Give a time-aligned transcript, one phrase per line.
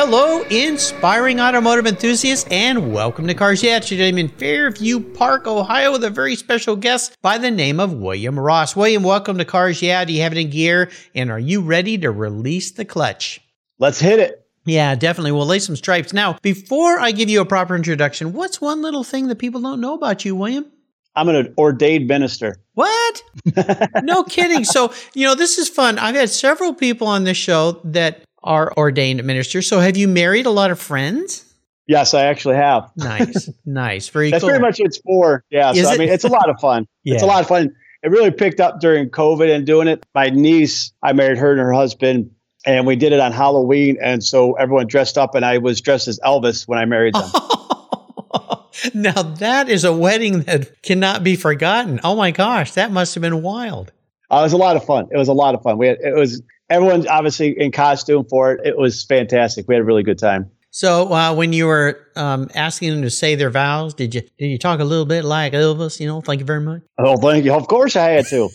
[0.00, 3.80] Hello, inspiring automotive enthusiasts, and welcome to Cars Yeah.
[3.80, 7.92] Today I'm in Fairview Park, Ohio, with a very special guest by the name of
[7.92, 8.76] William Ross.
[8.76, 10.04] William, welcome to Cars Yeah.
[10.04, 10.92] Do you have it in gear?
[11.16, 13.40] And are you ready to release the clutch?
[13.80, 14.46] Let's hit it.
[14.64, 15.32] Yeah, definitely.
[15.32, 16.12] We'll lay some stripes.
[16.12, 19.80] Now, before I give you a proper introduction, what's one little thing that people don't
[19.80, 20.70] know about you, William?
[21.16, 22.62] I'm an ordained minister.
[22.74, 23.22] What?
[24.04, 24.62] no kidding.
[24.62, 25.98] So, you know, this is fun.
[25.98, 29.66] I've had several people on this show that are ordained ministers.
[29.66, 31.44] So, have you married a lot of friends?
[31.88, 32.90] Yes, I actually have.
[32.96, 34.50] Nice, nice, very That's cool.
[34.50, 35.42] pretty much what it's for.
[35.50, 36.86] Yeah, Is so I mean, it's a lot of fun.
[37.04, 37.74] It's a lot of fun.
[38.02, 40.04] It really picked up during COVID and doing it.
[40.14, 42.32] My niece, I married her and her husband,
[42.66, 46.06] and we did it on Halloween, and so everyone dressed up, and I was dressed
[46.06, 47.30] as Elvis when I married them.
[48.94, 51.98] now that is a wedding that cannot be forgotten.
[52.04, 53.90] Oh my gosh, that must have been wild.
[54.30, 55.08] Uh, it was a lot of fun.
[55.10, 55.78] It was a lot of fun.
[55.78, 58.66] We had it was everyone's obviously in costume for it.
[58.66, 59.66] It was fantastic.
[59.68, 60.50] We had a really good time.
[60.70, 64.46] So, uh, when you were um, asking them to say their vows, did you did
[64.46, 65.98] you talk a little bit like Elvis?
[65.98, 66.82] You know, thank you very much.
[66.98, 67.54] Oh, thank you.
[67.54, 68.50] Of course, I had to.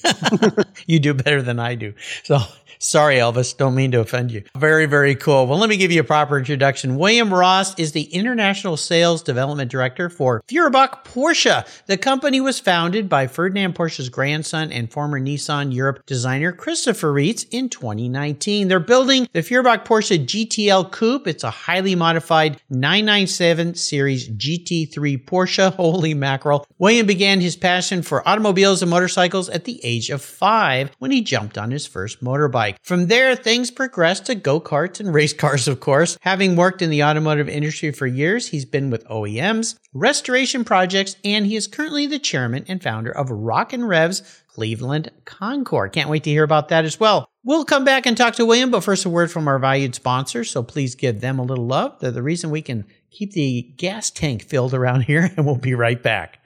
[0.85, 1.93] you do better than I do.
[2.23, 2.37] So
[2.83, 3.55] sorry, Elvis.
[3.55, 4.43] Don't mean to offend you.
[4.57, 5.47] Very, very cool.
[5.47, 6.97] Well, let me give you a proper introduction.
[6.97, 11.65] William Ross is the International Sales Development Director for Feuerbach Porsche.
[11.85, 17.45] The company was founded by Ferdinand Porsche's grandson and former Nissan Europe designer Christopher Reitz
[17.51, 18.67] in 2019.
[18.67, 21.27] They're building the Feuerbach Porsche GTL Coupe.
[21.27, 25.73] It's a highly modified 997 series GT3 Porsche.
[25.73, 26.65] Holy mackerel.
[26.77, 31.21] William began his passion for automobiles and motorcycles at the age of five when he
[31.21, 32.72] jumped on his first motorbike.
[32.81, 36.17] From there, things progressed to go karts and race cars, of course.
[36.21, 41.45] Having worked in the automotive industry for years, he's been with OEMs, restoration projects, and
[41.45, 45.91] he is currently the chairman and founder of Rock and Revs Cleveland Concours.
[45.93, 47.27] Can't wait to hear about that as well.
[47.43, 50.43] We'll come back and talk to William, but first a word from our valued sponsor.
[50.43, 51.99] So please give them a little love.
[51.99, 55.73] They're the reason we can keep the gas tank filled around here, and we'll be
[55.73, 56.39] right back.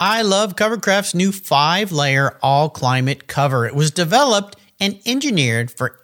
[0.00, 3.66] I love Covercraft's new five layer all climate cover.
[3.66, 6.00] It was developed and engineered for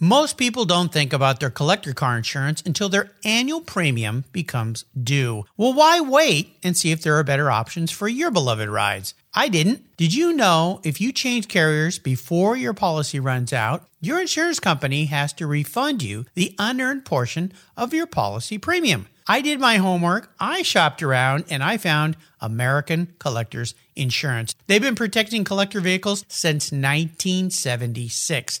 [0.00, 5.44] Most people don't think about their collector car insurance until their annual premium becomes due.
[5.56, 9.14] Well, why wait and see if there are better options for your beloved rides?
[9.34, 9.96] I didn't.
[9.96, 15.06] Did you know if you change carriers before your policy runs out, your insurance company
[15.06, 19.08] has to refund you the unearned portion of your policy premium?
[19.30, 24.54] I did my homework, I shopped around, and I found American Collectors Insurance.
[24.68, 28.60] They've been protecting collector vehicles since 1976.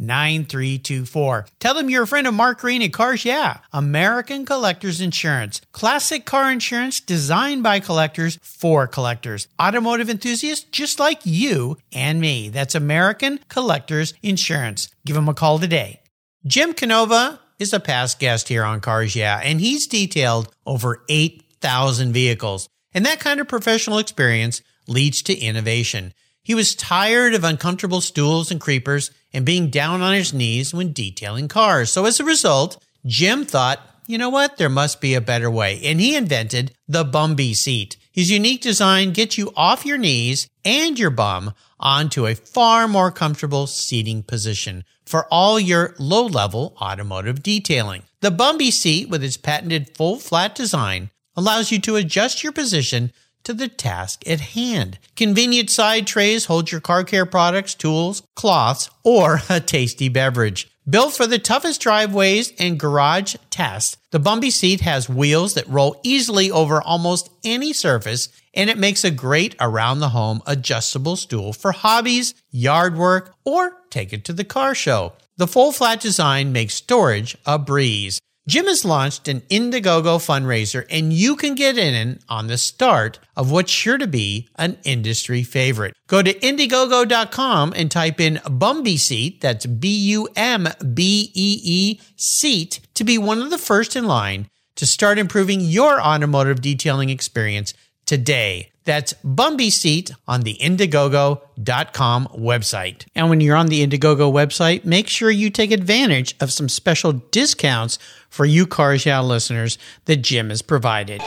[0.00, 1.46] 9324.
[1.58, 5.60] Tell them you're a friend of Mark Green at Cars Yeah, American Collectors Insurance.
[5.72, 9.46] Classic car insurance designed by collectors for collectors.
[9.60, 12.48] Automotive enthusiasts just like you and me.
[12.48, 14.88] That's American Collectors Insurance.
[15.04, 16.00] Give them a call today.
[16.46, 22.12] Jim Canova is a past guest here on Cars Yeah, and he's detailed over 8,000
[22.12, 22.68] vehicles.
[22.94, 26.14] And that kind of professional experience leads to innovation.
[26.42, 30.92] He was tired of uncomfortable stools and creepers and being down on his knees when
[30.92, 31.90] detailing cars.
[31.92, 34.56] So as a result, Jim thought, you know what?
[34.56, 35.80] There must be a better way.
[35.84, 37.96] And he invented the Bumbee seat.
[38.10, 43.12] His unique design gets you off your knees and your bum onto a far more
[43.12, 48.02] comfortable seating position for all your low level automotive detailing.
[48.20, 53.12] The Bumbee seat with its patented full flat design allows you to adjust your position
[53.44, 54.98] to the task at hand.
[55.16, 60.70] Convenient side trays hold your car care products, tools, cloths, or a tasty beverage.
[60.88, 66.00] Built for the toughest driveways and garage tasks, the Bumbee seat has wheels that roll
[66.02, 71.52] easily over almost any surface, and it makes a great around the home adjustable stool
[71.52, 75.12] for hobbies, yard work, or take it to the car show.
[75.36, 78.18] The full flat design makes storage a breeze.
[78.48, 83.50] Jim has launched an Indiegogo fundraiser, and you can get in on the start of
[83.50, 85.94] what's sure to be an industry favorite.
[86.06, 92.00] Go to Indiegogo.com and type in Bumbee Seat, that's B U M B E E
[92.16, 97.10] seat, to be one of the first in line to start improving your automotive detailing
[97.10, 97.74] experience
[98.10, 98.72] today.
[98.86, 103.06] That's Bumbee Seat on the Indiegogo.com website.
[103.14, 107.12] And when you're on the Indiegogo website, make sure you take advantage of some special
[107.12, 111.22] discounts for you Cars Yeah listeners that Jim has provided.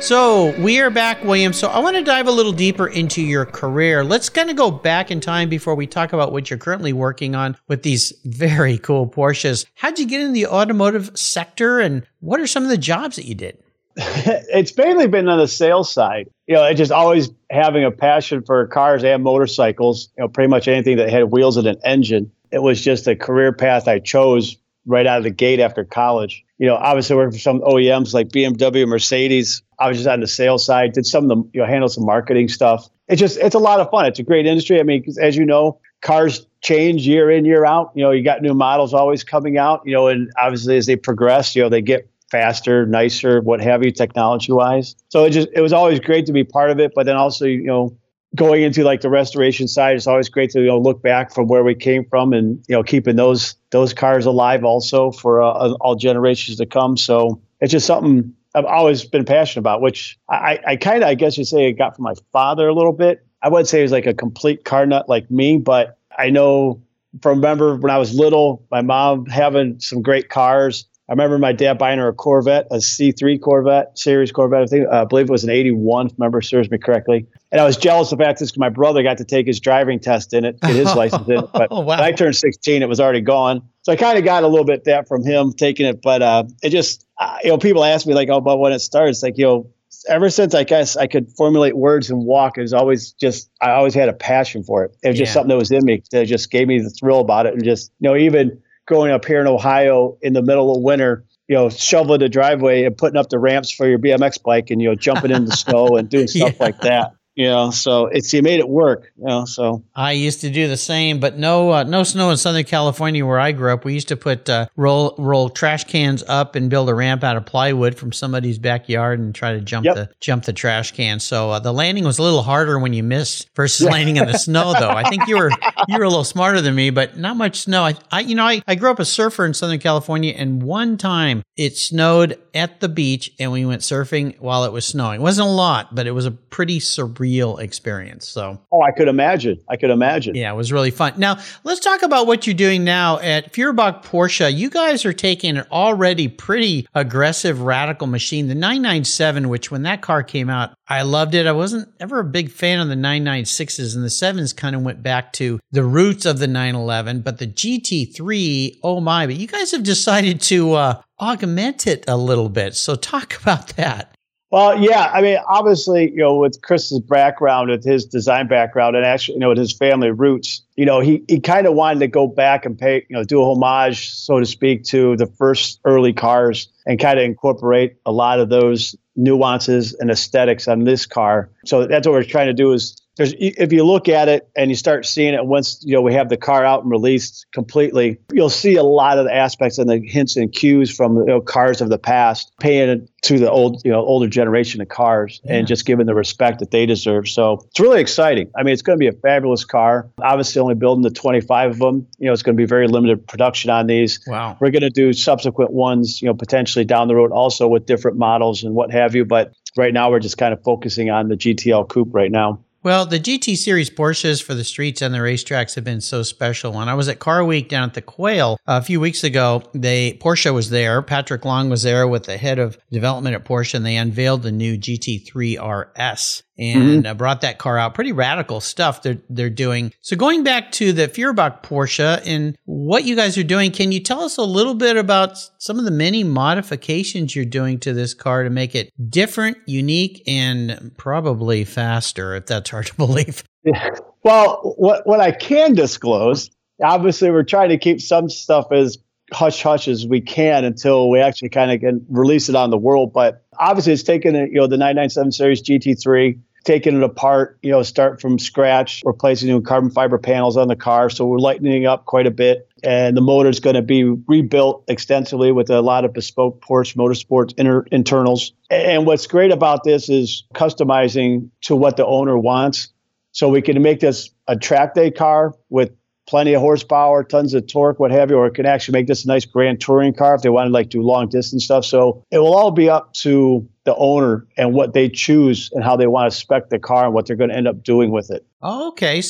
[0.00, 1.52] So we are back, William.
[1.52, 4.04] So I want to dive a little deeper into your career.
[4.04, 7.34] Let's kind of go back in time before we talk about what you're currently working
[7.34, 9.66] on with these very cool Porsches.
[9.74, 13.24] How'd you get in the automotive sector and what are some of the jobs that
[13.24, 13.60] you did?
[14.48, 16.30] it's mainly been on the sales side.
[16.46, 20.08] You know, I just always having a passion for cars and motorcycles.
[20.16, 22.32] You know, pretty much anything that had wheels and an engine.
[22.50, 24.56] It was just a career path I chose
[24.86, 26.42] right out of the gate after college.
[26.56, 29.62] You know, obviously working for some OEMs like BMW, Mercedes.
[29.78, 32.06] I was just on the sales side, did some of the, you know, handle some
[32.06, 32.88] marketing stuff.
[33.08, 34.06] It's just, it's a lot of fun.
[34.06, 34.80] It's a great industry.
[34.80, 37.92] I mean, as you know, cars change year in, year out.
[37.94, 40.96] You know, you got new models always coming out, you know, and obviously as they
[40.96, 44.94] progress, you know, they get faster, nicer, what have you, technology wise.
[45.08, 46.92] So it just it was always great to be part of it.
[46.94, 47.96] But then also, you know,
[48.34, 51.48] going into like the restoration side, it's always great to you know look back from
[51.48, 55.72] where we came from and you know keeping those those cars alive also for uh,
[55.80, 56.96] all generations to come.
[56.96, 61.14] So it's just something I've always been passionate about, which I, I kind of I
[61.14, 63.24] guess you say I got from my father a little bit.
[63.42, 66.82] I wouldn't say he was like a complete car nut like me, but I know
[67.22, 71.52] from remember when I was little, my mom having some great cars I remember my
[71.52, 74.62] dad buying her a Corvette, a C3 Corvette, series Corvette.
[74.62, 77.26] I think uh, I believe it was an 81, if memory serves me correctly.
[77.50, 79.98] And I was jealous of the fact that my brother got to take his driving
[79.98, 81.50] test in it, get his license in it.
[81.52, 81.98] But oh, wow.
[81.98, 83.68] when I turned 16, it was already gone.
[83.82, 86.00] So I kind of got a little bit that from him taking it.
[86.00, 88.78] But uh, it just, uh, you know, people ask me like, oh, but when it
[88.78, 89.20] starts.
[89.20, 89.70] Like, you know,
[90.08, 93.72] ever since I guess I could formulate words and walk, it was always just I
[93.72, 94.96] always had a passion for it.
[95.02, 97.46] It was just something that was in me that just gave me the thrill about
[97.46, 100.82] it, and just you know even growing up here in Ohio in the middle of
[100.82, 104.70] winter, you know, shoveling the driveway and putting up the ramps for your BMX bike
[104.70, 106.64] and, you know, jumping in the snow and doing stuff yeah.
[106.64, 109.82] like that you know so it's you made it work you know so.
[109.94, 113.38] I used to do the same but no uh, no snow in southern california where
[113.38, 113.84] i grew up.
[113.84, 117.36] We used to put uh, roll roll trash cans up and build a ramp out
[117.36, 119.94] of plywood from somebody's backyard and try to jump yep.
[119.94, 121.20] the jump the trash can.
[121.20, 123.92] So uh, the landing was a little harder when you missed versus yeah.
[123.92, 124.90] landing in the snow though.
[124.90, 125.50] I think you were
[125.88, 127.84] you were a little smarter than me but not much snow.
[127.84, 130.96] I, I you know I, I grew up a surfer in southern california and one
[130.96, 135.20] time it snowed at the beach and we went surfing while it was snowing.
[135.20, 138.26] It wasn't a lot but it was a pretty surreal real experience.
[138.26, 139.60] So, oh, I could imagine.
[139.68, 140.34] I could imagine.
[140.34, 141.12] Yeah, it was really fun.
[141.18, 144.52] Now, let's talk about what you're doing now at Feuerbach Porsche.
[144.52, 150.00] You guys are taking an already pretty aggressive, radical machine, the 997, which when that
[150.00, 151.46] car came out, I loved it.
[151.46, 155.02] I wasn't ever a big fan of the 996s, and the 7s kind of went
[155.02, 157.20] back to the roots of the 911.
[157.20, 162.16] But the GT3, oh my, but you guys have decided to uh, augment it a
[162.16, 162.74] little bit.
[162.74, 164.16] So, talk about that.
[164.50, 169.04] Well, yeah, I mean, obviously, you know, with Chris's background, with his design background, and
[169.04, 172.08] actually, you know, with his family roots, you know, he he kind of wanted to
[172.08, 175.78] go back and pay, you know, do a homage, so to speak, to the first
[175.84, 181.06] early cars, and kind of incorporate a lot of those nuances and aesthetics on this
[181.06, 181.48] car.
[181.64, 184.70] So that's what we're trying to do is there's if you look at it and
[184.70, 188.18] you start seeing it once you know we have the car out and released completely
[188.32, 191.40] you'll see a lot of the aspects and the hints and cues from you know,
[191.40, 195.54] cars of the past paying to the old you know older generation of cars yeah.
[195.54, 197.28] and just giving the respect that they deserve.
[197.28, 198.50] So it's really exciting.
[198.56, 200.10] I mean it's going to be a fabulous car.
[200.22, 203.26] Obviously only building the 25 of them you know it's going to be very limited
[203.26, 204.20] production on these.
[204.26, 204.56] Wow.
[204.60, 208.16] We're going to do subsequent ones you know potentially down the road also with different
[208.16, 211.36] models and what have you but right now we're just kind of focusing on the
[211.36, 215.74] gtl coupe right now well, the GT Series Porsches for the streets and the racetracks
[215.74, 216.72] have been so special.
[216.72, 219.62] When I was at Car Week down at the Quail uh, a few weeks ago,
[219.74, 221.02] they Porsche was there.
[221.02, 224.52] Patrick Long was there with the head of development at Porsche, and they unveiled the
[224.52, 227.16] new GT3 RS and mm-hmm.
[227.16, 227.94] brought that car out.
[227.94, 229.92] Pretty radical stuff they're they're doing.
[230.02, 234.00] So going back to the Feuerbach Porsche and what you guys are doing, can you
[234.00, 238.12] tell us a little bit about some of the many modifications you're doing to this
[238.12, 242.36] car to make it different, unique, and probably faster?
[242.36, 243.42] If that's hard to believe.
[243.64, 243.90] Yeah.
[244.22, 246.50] Well, what what I can disclose,
[246.84, 248.98] obviously, we're trying to keep some stuff as
[249.32, 252.76] hush hush as we can until we actually kind of can release it on the
[252.76, 253.14] world.
[253.14, 257.82] But obviously, it's taken you know the 997 series GT3 taking it apart, you know,
[257.82, 261.10] start from scratch, replacing new carbon fiber panels on the car.
[261.10, 262.68] So we're lightening up quite a bit.
[262.82, 266.96] And the motor is going to be rebuilt extensively with a lot of bespoke Porsche
[266.96, 268.52] Motorsports inter- internals.
[268.70, 272.88] And what's great about this is customizing to what the owner wants.
[273.32, 275.92] So we can make this a track day car with
[276.26, 279.24] plenty of horsepower, tons of torque, what have you, or it can actually make this
[279.24, 281.84] a nice grand touring car if they want to like do long distance stuff.
[281.84, 285.96] So it will all be up to the owner and what they choose and how
[285.96, 288.30] they want to spec the car and what they're going to end up doing with
[288.30, 288.46] it.
[288.62, 289.22] okay.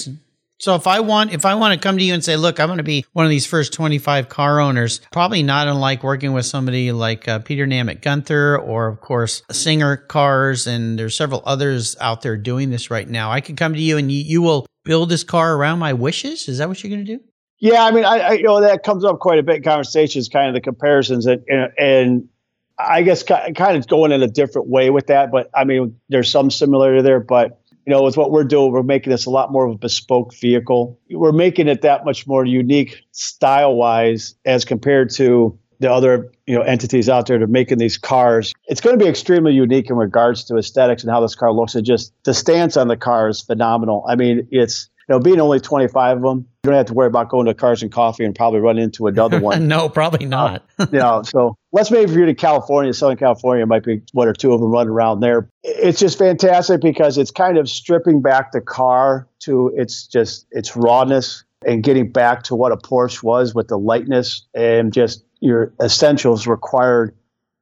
[0.61, 2.69] So if I want if I want to come to you and say, look, I'm
[2.69, 6.45] going to be one of these first 25 car owners, probably not unlike working with
[6.45, 11.97] somebody like uh, Peter Namit Gunther or of course Singer Cars and there's several others
[11.99, 13.31] out there doing this right now.
[13.31, 16.47] I can come to you and you, you will build this car around my wishes.
[16.47, 17.25] Is that what you're going to do?
[17.59, 20.29] Yeah, I mean, I, I, you know that comes up quite a bit in conversations,
[20.29, 22.29] kind of the comparisons, and and, and
[22.89, 25.31] I guess kind of going in a different way with that.
[25.31, 27.21] But I mean, there's some similarity there.
[27.21, 29.79] But you know, with what we're doing, we're making this a lot more of a
[29.79, 30.99] bespoke vehicle.
[31.11, 36.55] We're making it that much more unique style wise as compared to the other you
[36.55, 38.53] know entities out there to making these cars.
[38.67, 41.75] It's going to be extremely unique in regards to aesthetics and how this car looks.
[41.75, 44.05] And just the stance on the car is phenomenal.
[44.07, 47.09] I mean, it's you know being only 25 of them, you don't have to worry
[47.09, 49.67] about going to Cars and Coffee and probably run into another one.
[49.67, 50.65] no, probably not.
[50.79, 54.29] uh, you know, so let's maybe for you to California, Southern California, might be one
[54.29, 55.49] or two of them running around there.
[55.65, 60.77] It's just fantastic because it's kind of stripping back the car to its just its
[60.77, 65.73] rawness and getting back to what a Porsche was with the lightness and just your
[65.83, 67.17] essentials required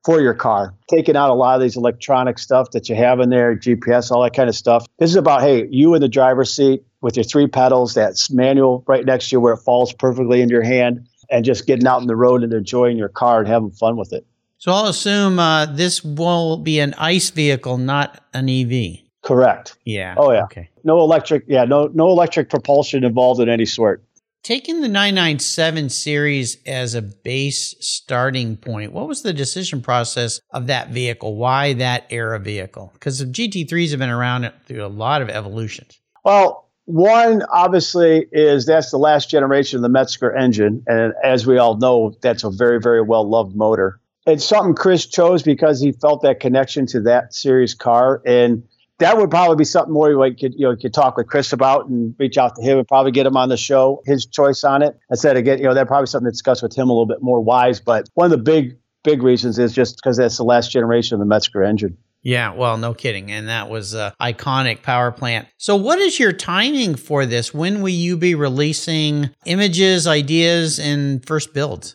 [0.04, 0.74] for your car.
[0.88, 4.22] Taking out a lot of these electronic stuff that you have in there, GPS, all
[4.22, 4.86] that kind of stuff.
[4.98, 8.84] This is about, hey, you in the driver's seat with your three pedals, that's manual
[8.86, 12.00] right next to you where it falls perfectly in your hand, and just getting out
[12.00, 14.26] in the road and enjoying your car and having fun with it.
[14.58, 19.04] So I'll assume uh, this will be an ICE vehicle, not an EV.
[19.22, 19.76] Correct.
[19.84, 20.14] Yeah.
[20.16, 20.44] Oh yeah.
[20.44, 20.70] Okay.
[20.84, 21.44] No electric.
[21.48, 21.64] Yeah.
[21.64, 21.90] No.
[21.92, 24.02] No electric propulsion involved in any sort.
[24.48, 30.68] Taking the 997 series as a base starting point, what was the decision process of
[30.68, 31.36] that vehicle?
[31.36, 32.88] Why that era vehicle?
[32.94, 36.00] Because the GT3s have been around through a lot of evolutions.
[36.24, 40.82] Well, one obviously is that's the last generation of the Mezger engine.
[40.86, 44.00] And as we all know, that's a very, very well loved motor.
[44.26, 48.22] It's something Chris chose because he felt that connection to that series car.
[48.24, 48.62] And
[48.98, 51.88] that would probably be something more you could you know could talk with Chris about
[51.88, 54.82] and reach out to him and probably get him on the show, his choice on
[54.82, 54.98] it.
[55.10, 57.22] Instead of get you know that probably something to discuss with him a little bit
[57.22, 57.80] more wise.
[57.80, 61.26] But one of the big big reasons is just because that's the last generation of
[61.26, 61.96] the Mezger engine.
[62.22, 63.30] Yeah, well, no kidding.
[63.30, 65.46] And that was an iconic power plant.
[65.56, 67.54] So, what is your timing for this?
[67.54, 71.94] When will you be releasing images, ideas, and first builds?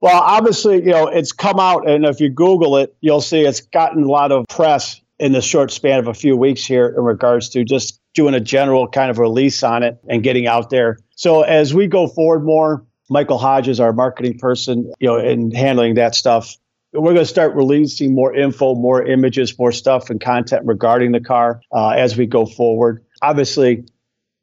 [0.00, 3.60] Well, obviously, you know, it's come out, and if you Google it, you'll see it's
[3.60, 7.04] gotten a lot of press in the short span of a few weeks here in
[7.04, 10.98] regards to just doing a general kind of release on it and getting out there.
[11.16, 15.94] So as we go forward more, Michael Hodges, our marketing person, you know, in handling
[15.94, 16.56] that stuff,
[16.92, 21.20] we're going to start releasing more info, more images, more stuff and content regarding the
[21.20, 23.04] car uh, as we go forward.
[23.20, 23.84] Obviously,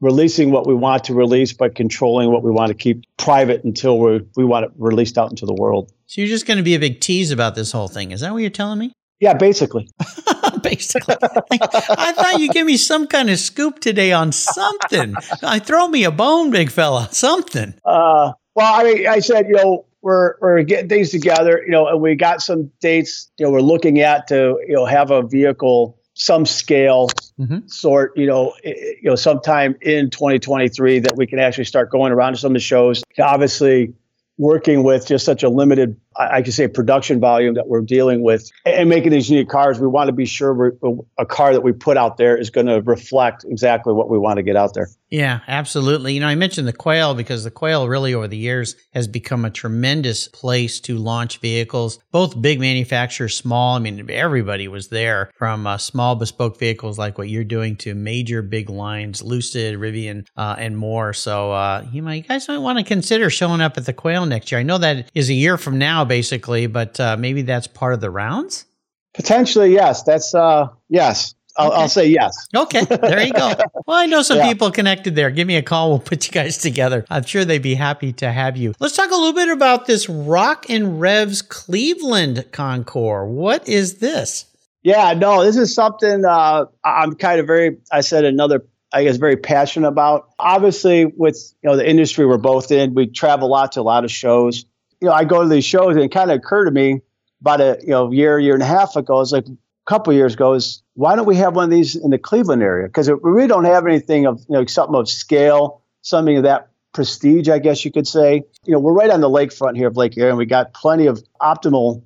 [0.02, 4.00] releasing what we want to release, but controlling what we want to keep private until
[4.00, 5.94] we we want it released out into the world.
[6.08, 8.12] So you're just going to be a big tease about this whole thing.
[8.12, 8.92] Is that what you're telling me?
[9.20, 9.90] Yeah, basically.
[10.64, 11.16] basically.
[11.22, 15.16] I thought you'd give me some kind of scoop today on something.
[15.44, 17.10] I throw me a bone, big fella.
[17.12, 17.76] Something.
[17.86, 21.88] Uh, well, I mean, I said, you know, we're we're getting things together, you know,
[21.88, 25.22] and we got some dates, you know, we're looking at to, you know, have a
[25.22, 27.66] vehicle some scale mm-hmm.
[27.68, 32.34] sort, you know, you know, sometime in 2023 that we can actually start going around
[32.34, 33.04] to some of the shows.
[33.20, 33.94] Obviously,
[34.38, 36.00] working with just such a limited,
[36.30, 39.88] I can say, production volume that we're dealing with and making these unique cars, we
[39.88, 40.74] want to be sure
[41.18, 44.38] a car that we put out there is going to reflect exactly what we want
[44.38, 44.90] to get out there.
[45.12, 46.14] Yeah, absolutely.
[46.14, 49.44] You know, I mentioned the Quail because the Quail really over the years has become
[49.44, 53.76] a tremendous place to launch vehicles, both big manufacturers, small.
[53.76, 57.94] I mean, everybody was there from uh, small bespoke vehicles like what you're doing to
[57.94, 61.12] major big lines, Lucid, Rivian, uh, and more.
[61.12, 64.26] So, uh, you, might, you guys might want to consider showing up at the Quail
[64.26, 64.60] next year.
[64.60, 68.02] I know that is a year from now, basically, but uh, maybe that's part of
[68.02, 68.66] the rounds.
[69.14, 70.04] Potentially, yes.
[70.04, 71.36] That's uh, yes.
[71.56, 71.82] I'll, okay.
[71.82, 72.50] I'll, say yes.
[72.54, 73.54] Okay, there you go.
[73.88, 74.50] Well, I know some yeah.
[74.50, 75.30] people connected there.
[75.32, 75.90] Give me a call.
[75.90, 77.06] We'll put you guys together.
[77.10, 78.74] I'm sure they'd be happy to have you.
[78.82, 83.30] Let's talk a little bit about this Rock and Revs Cleveland Concours.
[83.30, 84.46] What is this?
[84.84, 89.16] Yeah, no, this is something uh, I'm kind of very, I said another, I guess,
[89.16, 90.30] very passionate about.
[90.38, 93.84] Obviously, with you know the industry we're both in, we travel a lot to a
[93.84, 94.66] lot of shows.
[95.02, 97.02] You know, I go to these shows, and it kind of occurred to me
[97.42, 99.20] about a you know year, year and a half ago.
[99.20, 100.54] It's like a couple years ago.
[100.54, 102.88] Is why don't we have one of these in the Cleveland area?
[102.88, 106.70] Because we really don't have anything of you know something of scale, something of that
[106.94, 108.44] prestige, I guess you could say.
[108.66, 111.08] You know, we're right on the lakefront here of Lake Erie, and we got plenty
[111.08, 112.04] of optimal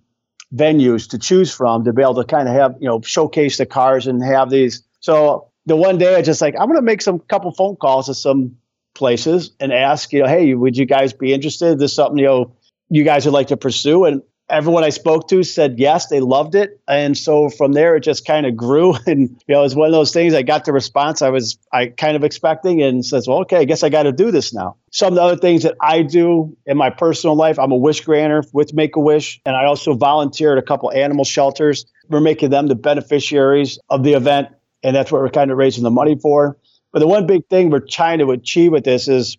[0.53, 3.65] venues to choose from to be able to kind of have you know showcase the
[3.65, 4.83] cars and have these.
[4.99, 8.05] So the one day I just like I'm going to make some couple phone calls
[8.07, 8.55] to some
[8.93, 11.73] places and ask you know hey would you guys be interested?
[11.73, 12.55] Is this something you know
[12.89, 14.05] you guys would like to pursue?
[14.05, 18.01] And everyone I spoke to said yes, they loved it, and so from there it
[18.01, 18.95] just kind of grew.
[19.07, 20.33] And you know, it was one of those things.
[20.33, 23.65] I got the response I was I kind of expecting, and says, "Well, okay, I
[23.65, 26.55] guess I got to do this now." Some of the other things that I do
[26.65, 29.93] in my personal life, I'm a wish granter with Make a Wish, and I also
[29.93, 31.85] volunteer at a couple animal shelters.
[32.09, 34.49] We're making them the beneficiaries of the event,
[34.83, 36.57] and that's what we're kind of raising the money for.
[36.91, 39.37] But the one big thing we're trying to achieve with this is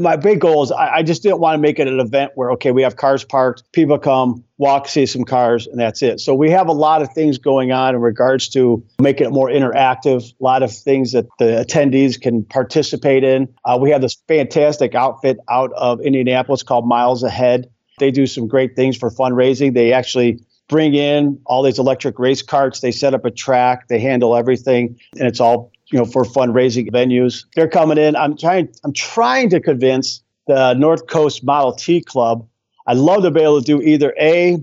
[0.00, 2.52] my big goal is I, I, just didn't want to make it an event where
[2.52, 6.20] okay we have cars parked people come walk see some cars and that's it.
[6.20, 9.48] So we have a lot of things going on in regards to making it more
[9.48, 13.52] interactive a lot of things that the attendees can participate in.
[13.64, 17.68] Uh, we have this fantastic outfit out of indianapolis called miles ahead.
[17.98, 19.74] They do some great things for fundraising.
[19.74, 22.80] They actually bring in all these electric race carts.
[22.80, 23.88] They set up a track.
[23.88, 27.44] They handle everything and it's all you know, for fundraising venues.
[27.54, 28.16] They're coming in.
[28.16, 28.68] I'm trying.
[28.84, 32.46] I'm trying to convince the North Coast Model T Club.
[32.86, 34.58] I'd love to be able to do either a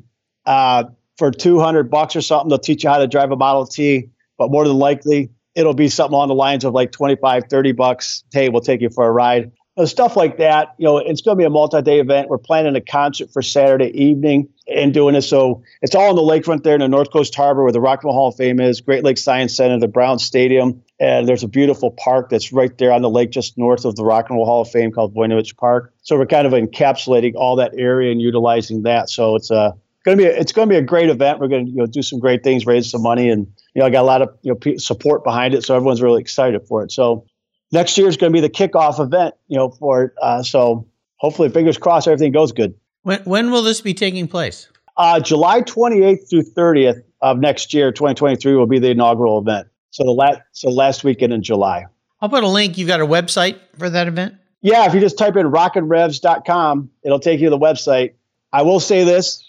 [0.45, 0.85] uh,
[1.17, 2.49] for 200 bucks or something.
[2.49, 5.89] They'll teach you how to drive a Model T, but more than likely it'll be
[5.89, 8.23] something along the lines of like 25, 30 bucks.
[8.31, 9.51] Hey, we'll take you for a ride
[9.85, 10.75] stuff like that.
[10.77, 12.29] You know, it's going to be a multi-day event.
[12.29, 15.29] We're planning a concert for Saturday evening and doing this.
[15.29, 17.99] So it's all on the lakefront there in the North Coast Harbor where the Rock
[18.03, 21.43] and Roll Hall of Fame is, Great Lakes Science Center, the Brown Stadium, and there's
[21.43, 24.37] a beautiful park that's right there on the lake just north of the Rock and
[24.37, 25.93] Roll Hall of Fame called Voinovich Park.
[26.01, 29.09] So we're kind of encapsulating all that area and utilizing that.
[29.09, 31.39] So it's uh, a going to be a, it's going to be a great event.
[31.39, 33.85] We're going to you know do some great things, raise some money, and you know
[33.85, 36.83] I got a lot of you know support behind it, so everyone's really excited for
[36.83, 36.91] it.
[36.91, 37.25] So
[37.71, 40.13] next year is going to be the kickoff event, you know, for it.
[40.21, 42.75] Uh, so hopefully, fingers crossed, everything goes good.
[43.03, 44.69] When, when will this be taking place?
[44.97, 49.67] Uh, July 28th through 30th of next year, 2023, will be the inaugural event.
[49.91, 51.85] So the last, so last weekend in July.
[52.21, 52.77] I'll put a link.
[52.77, 54.35] You've got a website for that event?
[54.61, 58.13] Yeah, if you just type in rockandrevs.com, it'll take you to the website.
[58.51, 59.48] I will say this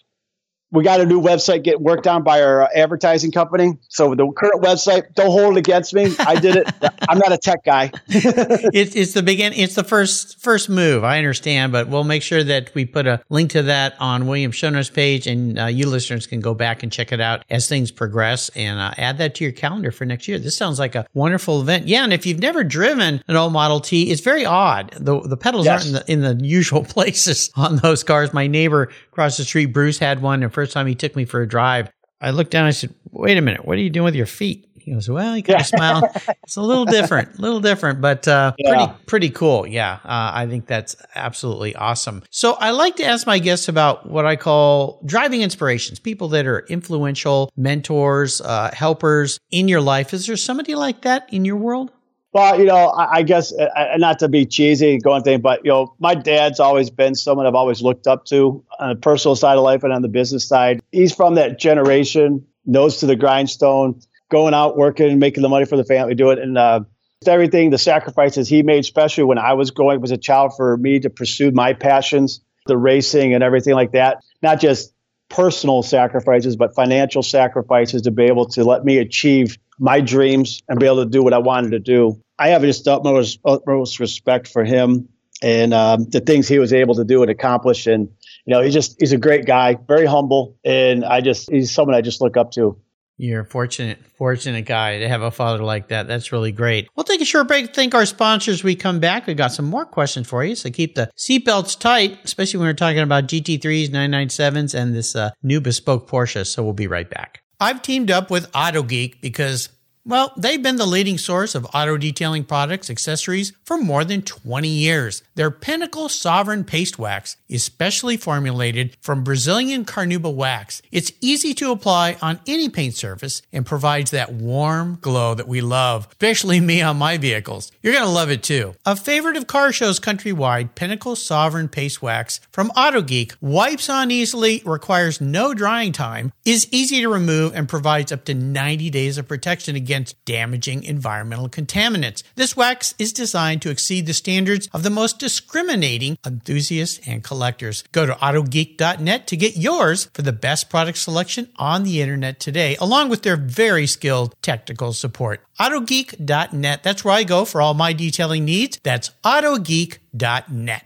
[0.72, 3.78] we got a new website get worked on by our advertising company.
[3.88, 6.14] So the current website, don't hold it against me.
[6.18, 6.68] I did it.
[7.08, 7.90] I'm not a tech guy.
[8.08, 9.52] it's, it's the begin.
[9.52, 11.02] It's the first first move.
[11.02, 14.52] I understand, but we'll make sure that we put a link to that on William
[14.52, 17.90] Shoner's page, and uh, you listeners can go back and check it out as things
[17.90, 20.38] progress, and uh, add that to your calendar for next year.
[20.38, 21.88] This sounds like a wonderful event.
[21.88, 24.92] Yeah, and if you've never driven an old Model T, it's very odd.
[24.92, 25.92] The the pedals yes.
[25.92, 28.32] aren't in the in the usual places on those cars.
[28.32, 31.40] My neighbor across the street, Bruce, had one, and first time he took me for
[31.40, 32.66] a drive, I looked down.
[32.66, 35.32] I said, "Wait a minute, what are you doing with your feet?" He goes, "Well,"
[35.34, 36.04] he kind of smiled.
[36.44, 38.74] It's a little different, a little different, but uh, yeah.
[38.74, 39.66] pretty pretty cool.
[39.66, 42.22] Yeah, uh, I think that's absolutely awesome.
[42.30, 46.46] So I like to ask my guests about what I call driving inspirations, people that
[46.46, 50.12] are influential, mentors, uh, helpers in your life.
[50.12, 51.90] Is there somebody like that in your world?
[52.32, 55.64] Well, you know, I, I guess uh, uh, not to be cheesy, going thing, but
[55.64, 59.34] you know, my dad's always been someone I've always looked up to on the personal
[59.34, 60.80] side of life and on the business side.
[60.92, 65.76] He's from that generation, nose to the grindstone, going out working, making the money for
[65.76, 66.80] the family, do it, and uh,
[67.26, 71.00] everything, the sacrifices he made, especially when I was going was a child, for me
[71.00, 74.22] to pursue my passions, the racing and everything like that.
[74.40, 74.94] Not just
[75.28, 80.78] personal sacrifices, but financial sacrifices to be able to let me achieve my dreams and
[80.78, 82.20] be able to do what I wanted to do.
[82.38, 85.08] I have just utmost, utmost respect for him
[85.42, 87.86] and um, the things he was able to do and accomplish.
[87.86, 88.08] And
[88.44, 91.94] you know, he's just he's a great guy, very humble, and I just he's someone
[91.94, 92.78] I just look up to.
[93.16, 96.08] You're a fortunate, fortunate guy to have a father like that.
[96.08, 96.88] That's really great.
[96.96, 97.74] We'll take a short break.
[97.74, 98.64] Thank our sponsors.
[98.64, 99.26] We come back.
[99.26, 100.54] We got some more questions for you.
[100.54, 105.32] So keep the seatbelts tight, especially when we're talking about GT3s, 997s, and this uh,
[105.42, 106.46] new bespoke Porsche.
[106.46, 107.42] So we'll be right back.
[107.60, 109.68] I've teamed up with AutoGeek because
[110.10, 114.66] well, they've been the leading source of auto detailing products, accessories for more than 20
[114.66, 115.22] years.
[115.36, 120.82] Their Pinnacle Sovereign Paste Wax is specially formulated from Brazilian Carnauba wax.
[120.90, 125.60] It's easy to apply on any paint surface and provides that warm glow that we
[125.60, 127.70] love, especially me on my vehicles.
[127.80, 128.74] You're going to love it too.
[128.84, 134.10] A favorite of car shows countrywide, Pinnacle Sovereign Paste Wax from Auto Geek wipes on
[134.10, 139.16] easily, requires no drying time, is easy to remove, and provides up to 90 days
[139.16, 142.22] of protection against against damaging environmental contaminants.
[142.34, 147.84] This wax is designed to exceed the standards of the most discriminating enthusiasts and collectors.
[147.92, 152.76] Go to autogeek.net to get yours for the best product selection on the internet today,
[152.80, 155.42] along with their very skilled technical support.
[155.58, 156.82] Autogeek.net.
[156.82, 158.80] That's where I go for all my detailing needs.
[158.82, 160.84] That's autogeek.net.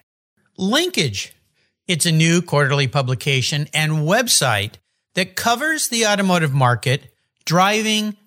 [0.59, 1.35] Linkage.
[1.87, 4.75] It's a new quarterly publication and website
[5.15, 8.17] that covers the automotive market, driving,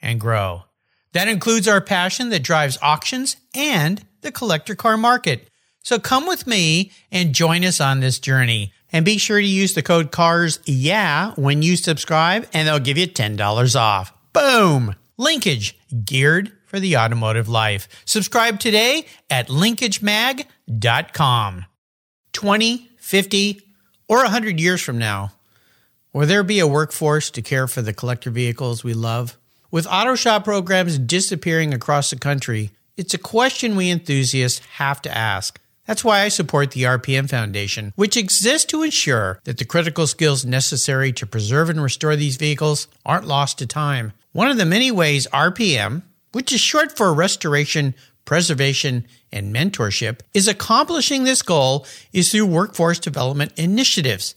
[0.00, 0.62] and grow.
[1.12, 5.48] That includes our passion that drives auctions and the collector car market.
[5.82, 8.72] So come with me and join us on this journey.
[8.92, 12.98] And be sure to use the code CARS yeah when you subscribe and they'll give
[12.98, 14.12] you $10 off.
[14.32, 14.94] Boom!
[15.16, 17.88] Linkage, geared for the automotive life.
[18.04, 21.64] Subscribe today at linkagemag.com.
[22.32, 23.62] 20, 50,
[24.08, 25.32] or 100 years from now,
[26.12, 29.38] will there be a workforce to care for the collector vehicles we love?
[29.70, 35.16] With auto shop programs disappearing across the country, it's a question we enthusiasts have to
[35.16, 35.60] ask.
[35.86, 40.44] That's why I support the RPM Foundation, which exists to ensure that the critical skills
[40.44, 44.12] necessary to preserve and restore these vehicles aren't lost to time.
[44.32, 46.02] One of the many ways RPM,
[46.32, 53.00] which is short for Restoration, Preservation, and Mentorship, is accomplishing this goal is through workforce
[53.00, 54.36] development initiatives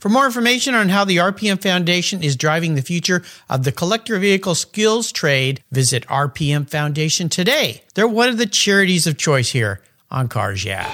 [0.00, 4.18] For more information on how the RPM Foundation is driving the future of the collector
[4.18, 7.82] vehicle skills trade, visit RPM Foundation today.
[7.94, 9.80] They're one of the charities of choice here
[10.10, 10.86] on Cars Yeah.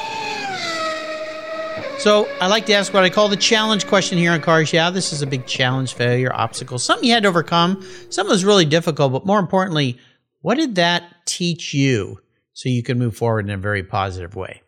[1.98, 4.90] So I like to ask what I call the challenge question here on Cars Yeah.
[4.90, 7.84] This is a big challenge, failure, obstacle, something you had to overcome.
[8.08, 9.98] Something was really difficult, but more importantly,
[10.42, 12.20] what did that teach you
[12.52, 14.62] so you can move forward in a very positive way?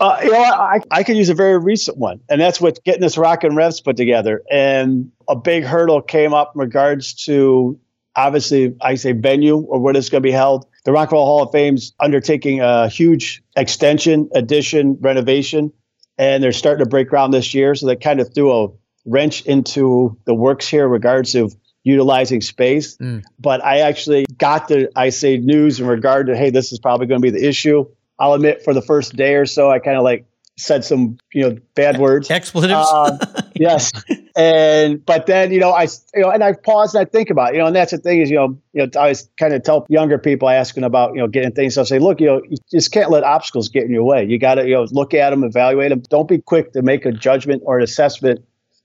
[0.00, 3.00] Uh, you know, I, I could use a very recent one, and that's with getting
[3.00, 4.42] this Rock and Revs put together.
[4.50, 7.80] And a big hurdle came up in regards to
[8.18, 10.66] obviously, I say venue or where it's going to be held.
[10.84, 15.72] The Rock and Roll Hall of Fame's undertaking a huge extension, addition, renovation,
[16.16, 17.74] and they're starting to break ground this year.
[17.74, 18.68] So they kind of threw a
[19.04, 22.96] wrench into the works here in regards of utilizing space.
[22.96, 23.22] Mm.
[23.38, 27.06] But I actually got the, I say, news in regard to, hey, this is probably
[27.06, 27.86] going to be the issue.
[28.18, 30.26] I'll admit for the first day or so, I kind of like
[30.58, 32.30] said some, you know, bad words.
[32.30, 32.88] Expletives.
[32.90, 33.18] Um,
[33.54, 33.92] yes.
[34.36, 37.50] And, but then, you know, I, you know, and I pause and I think about,
[37.50, 39.54] it, you know, and that's the thing is, you know, you know, I always kind
[39.54, 41.78] of tell younger people asking about, you know, getting things.
[41.78, 44.24] I say, look, you know, you just can't let obstacles get in your way.
[44.24, 46.02] You got to, you know, look at them, evaluate them.
[46.10, 48.44] Don't be quick to make a judgment or an assessment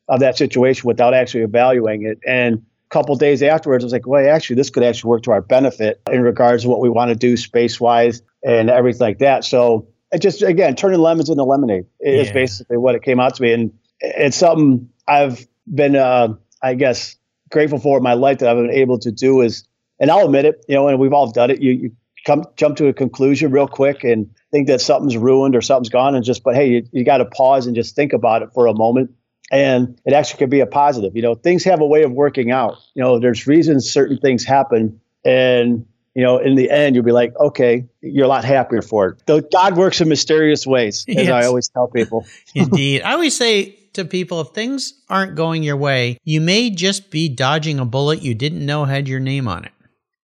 [0.10, 2.20] of that situation without actually evaluating it.
[2.26, 5.32] And, a couple days afterwards, I was like, well, actually, this could actually work to
[5.32, 9.20] our benefit in regards to what we want to do space wise and everything like
[9.20, 9.44] that.
[9.44, 12.34] So it just again turning lemons into lemonade is yeah.
[12.34, 17.16] basically what it came out to be, and it's something I've been, uh, I guess,
[17.52, 19.42] grateful for in my life that I've been able to do.
[19.42, 19.68] Is
[20.00, 21.62] and I'll admit it, you know, and we've all done it.
[21.62, 21.92] You, you
[22.26, 26.16] come jump to a conclusion real quick and think that something's ruined or something's gone,
[26.16, 28.68] and just but hey, you, you got to pause and just think about it for
[28.68, 29.12] a moment
[29.52, 31.16] and it actually could be a positive.
[31.16, 32.78] You know, things have a way of working out.
[32.96, 37.12] You know, there's reasons certain things happen, and you know, in the end, you'll be
[37.12, 39.24] like, okay, you're a lot happier for it.
[39.26, 41.30] Though God works in mysterious ways, as yes.
[41.30, 42.26] I always tell people.
[42.56, 47.10] Indeed, I always say to people, if things aren't going your way, you may just
[47.10, 49.72] be dodging a bullet you didn't know had your name on it.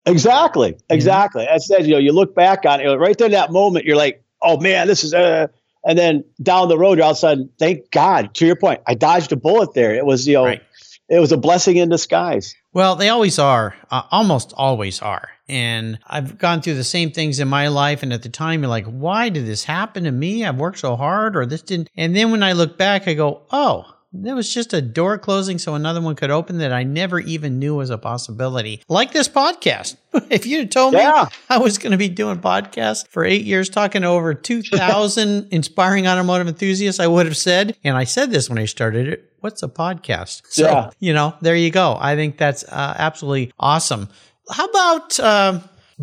[0.05, 1.47] Exactly, exactly.
[1.47, 3.97] I said, you know, you look back on it, right there, in that moment, you're
[3.97, 5.15] like, oh man, this is.
[5.15, 5.49] Uh,
[5.85, 8.35] and then down the road, you're all of a sudden, thank God.
[8.35, 9.95] To your point, I dodged a bullet there.
[9.95, 10.63] It was, you know, right.
[11.09, 12.55] it was a blessing in disguise.
[12.75, 15.29] Well, they always are, uh, almost always are.
[15.47, 18.03] And I've gone through the same things in my life.
[18.03, 20.45] And at the time, you're like, why did this happen to me?
[20.45, 21.91] I've worked so hard, or this didn't.
[21.97, 25.59] And then when I look back, I go, oh, there was just a door closing
[25.59, 28.83] so another one could open that I never even knew was a possibility.
[28.89, 29.97] Like this podcast.
[30.31, 31.29] if you told yeah.
[31.31, 35.49] me I was going to be doing podcasts for eight years, talking to over 2,000
[35.51, 39.33] inspiring automotive enthusiasts, I would have said, and I said this when I started it,
[39.41, 40.43] what's a podcast?
[40.53, 40.91] So, yeah.
[41.01, 41.97] you know, there you go.
[41.99, 44.11] I think that's uh, absolutely awesome.
[44.51, 45.61] How about uh,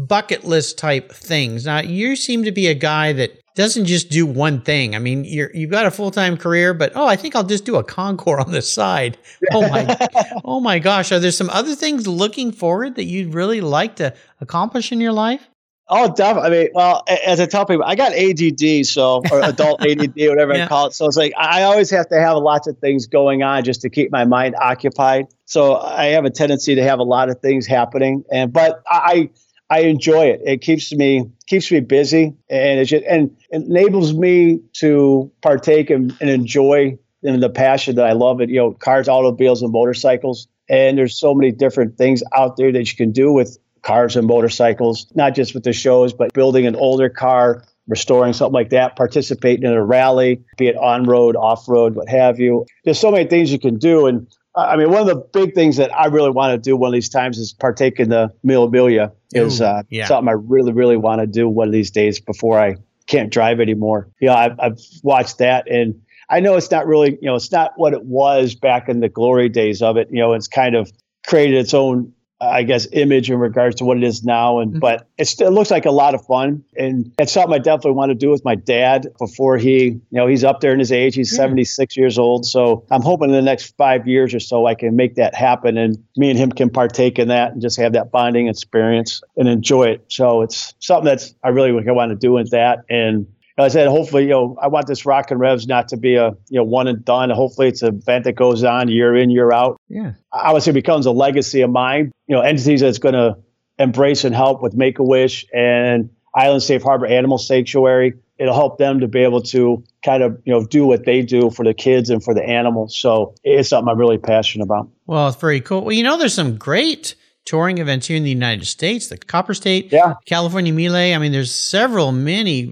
[0.08, 1.66] bucket list type things?
[1.66, 4.96] Now, you seem to be a guy that doesn't just do one thing.
[4.96, 7.66] I mean, you're you've got a full time career, but oh, I think I'll just
[7.66, 9.18] do a Concours on the side.
[9.52, 10.10] Oh my,
[10.46, 14.14] oh my gosh, are there some other things looking forward that you'd really like to
[14.40, 15.50] accomplish in your life?
[15.92, 16.48] Oh, definitely.
[16.48, 20.56] I mean, well, as I tell people, I got ADD, so or adult ADD, whatever
[20.56, 20.66] yeah.
[20.66, 20.94] I call it.
[20.94, 23.90] So it's like I always have to have lots of things going on just to
[23.90, 25.26] keep my mind occupied.
[25.46, 29.32] So I have a tendency to have a lot of things happening, and but I
[29.70, 30.42] I enjoy it.
[30.46, 36.16] It keeps me keeps me busy, and it just, and enables me to partake and,
[36.22, 38.42] and enjoy in the passion that I love.
[38.42, 40.48] It you know, cars, automobiles, and motorcycles.
[40.70, 44.28] And there's so many different things out there that you can do with cars and
[44.28, 48.96] motorcycles, not just with the shows, but building an older car, restoring something like that,
[48.96, 52.66] participating in a rally, be it on road, off road, what have you.
[52.86, 54.06] There's so many things you can do.
[54.06, 54.28] And
[54.60, 56.94] I mean, one of the big things that I really want to do one of
[56.94, 59.12] these times is partake in the Mille Miglia.
[59.34, 60.08] Is uh, yeah.
[60.08, 63.60] something I really, really want to do one of these days before I can't drive
[63.60, 64.10] anymore.
[64.20, 67.52] You know, I've, I've watched that, and I know it's not really, you know, it's
[67.52, 70.08] not what it was back in the glory days of it.
[70.12, 70.92] You know, it's kind of
[71.28, 74.60] created its own I guess, image in regards to what it is now.
[74.60, 74.80] And mm-hmm.
[74.80, 78.16] but it looks like a lot of fun, and it's something I definitely want to
[78.16, 81.16] do with my dad before he, you know, he's up there in his age.
[81.16, 81.38] He's yeah.
[81.38, 84.96] 76 years old, so I'm hoping in the next five years or so I can
[84.96, 88.12] make that happen, and me and him can partake in that and just have that
[88.12, 90.06] bonding experience and enjoy it.
[90.08, 93.28] So it's something that's I really want to do with that, and
[93.66, 96.30] I said, hopefully, you know, I want this Rock and Revs not to be a
[96.50, 97.30] you know one and done.
[97.30, 99.80] Hopefully, it's an event that goes on year in year out.
[99.90, 102.12] Yeah, I would say becomes a legacy of mine.
[102.28, 103.38] You know, entities that's going to
[103.78, 108.14] embrace and help with Make a Wish and Island Safe Harbor Animal Sanctuary.
[108.38, 111.50] It'll help them to be able to kind of you know do what they do
[111.50, 112.96] for the kids and for the animals.
[112.98, 114.90] So it's something I'm really passionate about.
[115.06, 115.82] Well, it's very cool.
[115.82, 119.54] Well, you know, there's some great touring events here in the United States, the Copper
[119.54, 120.14] State, yeah.
[120.26, 120.96] California Mille.
[120.96, 122.72] I mean, there's several, many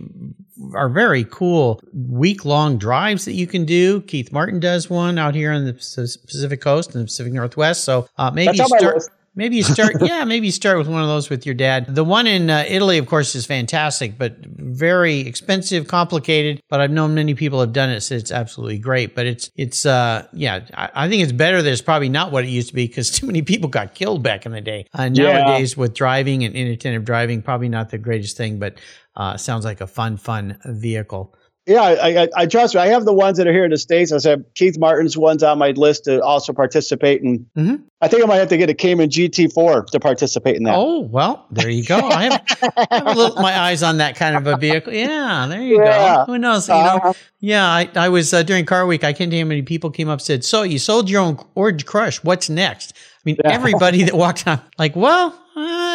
[0.73, 4.01] are very cool week long drives that you can do.
[4.01, 7.83] Keith Martin does one out here on the Pacific Coast and the Pacific Northwest.
[7.83, 9.03] So uh, maybe start.
[9.37, 11.93] Maybe you start, yeah, maybe you start with one of those with your dad.
[11.93, 16.59] The one in uh, Italy, of course, is fantastic, but very expensive, complicated.
[16.69, 19.13] But I've known many people have done it, so it's absolutely great.
[19.13, 22.45] But it's, it's, uh, yeah, I, I think it's better that it's probably not what
[22.45, 24.87] it used to be because too many people got killed back in the day.
[24.91, 25.81] Uh, nowadays, yeah.
[25.81, 28.79] with driving and inattentive driving, probably not the greatest thing, but
[29.15, 31.35] uh, sounds like a fun, fun vehicle.
[31.67, 32.79] Yeah, I, I, I, trust you.
[32.79, 34.13] I have the ones that are here in the states.
[34.13, 37.39] I said Keith Martin's one's on my list to also participate in.
[37.57, 37.75] Mm-hmm.
[37.99, 40.75] I think I might have to get a Cayman GT4 to participate in that.
[40.75, 41.97] Oh well, there you go.
[41.97, 42.45] I have,
[42.77, 44.93] I have little, my eyes on that kind of a vehicle.
[44.93, 46.23] Yeah, there you yeah.
[46.25, 46.31] go.
[46.31, 46.69] Who knows?
[46.69, 46.99] You uh-huh.
[47.09, 47.65] know, yeah.
[47.65, 49.03] I, I was uh, during Car Week.
[49.03, 51.37] I can't tell you how many people came up said, "So you sold your own
[51.55, 52.23] Orange Crush?
[52.23, 53.51] What's next?" I mean, yeah.
[53.51, 55.37] everybody that walked on, like, well,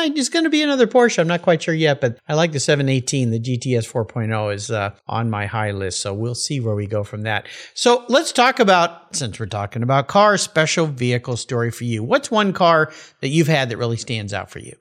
[0.04, 1.18] it's going to be another Porsche.
[1.18, 3.30] I'm not quite sure yet, but I like the 718.
[3.30, 7.04] The GTS 4.0 is uh, on my high list, so we'll see where we go
[7.04, 7.46] from that.
[7.74, 12.02] So let's talk about, since we're talking about cars, special vehicle story for you.
[12.02, 14.76] What's one car that you've had that really stands out for you?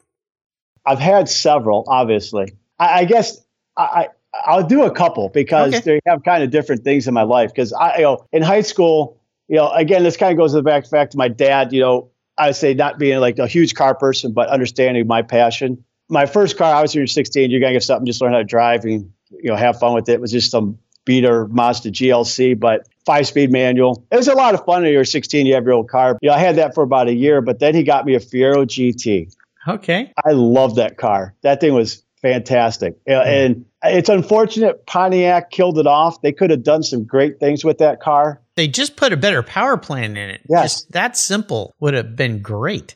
[0.85, 2.53] I've had several, obviously.
[2.79, 3.39] I, I guess
[3.77, 4.09] I,
[4.45, 5.81] I'll do a couple because okay.
[5.81, 7.51] they have kind of different things in my life.
[7.53, 10.89] Because I, you know, in high school, you know, again, this kind of goes back
[10.89, 11.73] back to my dad.
[11.73, 15.21] You know, I would say not being like a huge car person, but understanding my
[15.21, 15.85] passion.
[16.09, 18.39] My first car, I was when you're 16, you're gonna get something, just learn how
[18.39, 20.13] to drive and you know have fun with it.
[20.13, 24.03] It was just some beater Mazda GLC, but five speed manual.
[24.11, 26.17] It was a lot of fun when you're 16, you have your old car.
[26.23, 28.19] You know, I had that for about a year, but then he got me a
[28.19, 29.31] Fiero GT.
[29.67, 30.11] Okay.
[30.25, 31.35] I love that car.
[31.43, 32.97] That thing was fantastic.
[33.07, 36.21] Yeah, And it's unfortunate Pontiac killed it off.
[36.21, 38.41] They could have done some great things with that car.
[38.55, 40.41] They just put a better power plant in it.
[40.47, 40.63] Yes.
[40.63, 42.95] Just that simple would have been great.